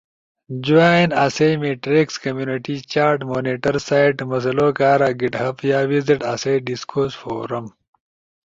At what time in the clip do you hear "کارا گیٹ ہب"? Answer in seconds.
4.79-5.55